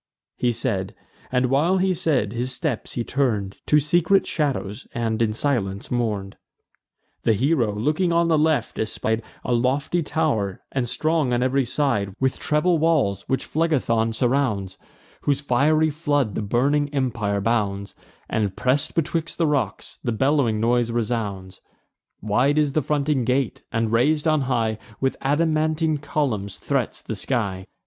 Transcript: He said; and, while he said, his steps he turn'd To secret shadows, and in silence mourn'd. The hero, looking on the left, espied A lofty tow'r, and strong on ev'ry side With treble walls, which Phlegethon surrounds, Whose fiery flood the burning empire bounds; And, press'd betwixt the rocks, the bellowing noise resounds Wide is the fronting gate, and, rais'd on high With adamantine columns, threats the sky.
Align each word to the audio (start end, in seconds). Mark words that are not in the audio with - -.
He 0.35 0.51
said; 0.51 0.95
and, 1.31 1.45
while 1.51 1.77
he 1.77 1.93
said, 1.93 2.33
his 2.33 2.51
steps 2.51 2.93
he 2.93 3.03
turn'd 3.03 3.57
To 3.67 3.79
secret 3.79 4.25
shadows, 4.25 4.87
and 4.95 5.21
in 5.21 5.31
silence 5.31 5.91
mourn'd. 5.91 6.37
The 7.21 7.33
hero, 7.33 7.71
looking 7.77 8.11
on 8.11 8.27
the 8.27 8.35
left, 8.35 8.79
espied 8.79 9.21
A 9.43 9.53
lofty 9.53 10.01
tow'r, 10.01 10.59
and 10.71 10.89
strong 10.89 11.33
on 11.33 11.43
ev'ry 11.43 11.65
side 11.65 12.15
With 12.19 12.39
treble 12.39 12.79
walls, 12.79 13.25
which 13.29 13.45
Phlegethon 13.45 14.11
surrounds, 14.15 14.75
Whose 15.21 15.39
fiery 15.41 15.91
flood 15.91 16.33
the 16.33 16.41
burning 16.41 16.89
empire 16.89 17.39
bounds; 17.39 17.93
And, 18.27 18.55
press'd 18.55 18.95
betwixt 18.95 19.37
the 19.37 19.45
rocks, 19.45 19.99
the 20.03 20.11
bellowing 20.11 20.59
noise 20.59 20.89
resounds 20.91 21.61
Wide 22.21 22.57
is 22.57 22.71
the 22.71 22.81
fronting 22.81 23.23
gate, 23.23 23.61
and, 23.71 23.91
rais'd 23.91 24.27
on 24.27 24.41
high 24.49 24.79
With 24.99 25.15
adamantine 25.21 25.99
columns, 25.99 26.57
threats 26.57 27.03
the 27.03 27.15
sky. 27.15 27.67